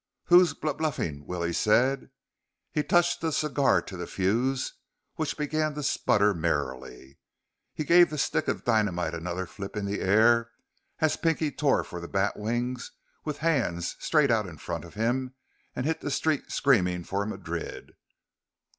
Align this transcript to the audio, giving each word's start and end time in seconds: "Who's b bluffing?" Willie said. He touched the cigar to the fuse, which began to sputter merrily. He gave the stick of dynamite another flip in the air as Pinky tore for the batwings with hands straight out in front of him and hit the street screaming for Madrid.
"Who's 0.25 0.55
b 0.55 0.73
bluffing?" 0.73 1.27
Willie 1.27 1.53
said. 1.53 2.09
He 2.71 2.81
touched 2.81 3.21
the 3.21 3.31
cigar 3.31 3.83
to 3.83 3.95
the 3.95 4.07
fuse, 4.07 4.73
which 5.13 5.37
began 5.37 5.75
to 5.75 5.83
sputter 5.83 6.33
merrily. 6.33 7.19
He 7.75 7.83
gave 7.83 8.09
the 8.09 8.17
stick 8.17 8.47
of 8.47 8.63
dynamite 8.65 9.13
another 9.13 9.45
flip 9.45 9.77
in 9.77 9.85
the 9.85 10.01
air 10.01 10.49
as 11.01 11.17
Pinky 11.17 11.51
tore 11.51 11.83
for 11.83 12.01
the 12.01 12.07
batwings 12.07 12.93
with 13.25 13.37
hands 13.45 13.95
straight 13.99 14.31
out 14.31 14.47
in 14.47 14.57
front 14.57 14.85
of 14.85 14.95
him 14.95 15.35
and 15.75 15.85
hit 15.85 16.01
the 16.01 16.09
street 16.09 16.51
screaming 16.51 17.03
for 17.03 17.23
Madrid. 17.27 17.91